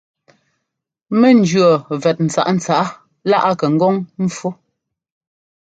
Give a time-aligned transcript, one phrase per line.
[1.19, 2.85] Mɔ ńjʉɔ́ vɛt ntsǎꞌntsǎꞌa
[3.29, 3.95] lá a kɛ ŋgɔ́ŋ
[4.27, 4.49] ḿpfú.